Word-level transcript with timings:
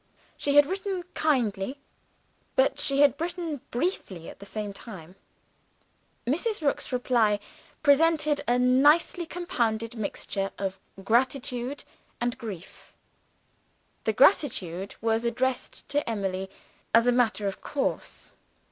She 0.35 0.55
had 0.55 0.65
written 0.65 1.03
kindly 1.13 1.79
but 2.55 2.79
she 2.79 3.01
had 3.01 3.21
written 3.21 3.61
briefly 3.69 4.27
at 4.29 4.39
the 4.39 4.47
same 4.47 4.73
time. 4.73 5.15
Mrs. 6.25 6.59
Rook's 6.59 6.91
reply 6.91 7.39
presented 7.83 8.41
a 8.47 8.57
nicely 8.57 9.27
compounded 9.27 9.93
mixture 9.95 10.49
of 10.57 10.79
gratitude 11.03 11.83
and 12.19 12.35
grief. 12.39 12.93
The 14.05 14.13
gratitude 14.13 14.95
was 15.01 15.23
addressed 15.23 15.87
to 15.89 16.09
Emily 16.09 16.49
as 16.95 17.05
a 17.05 17.11
matter 17.11 17.45
of 17.45 17.61
course. 17.61 18.33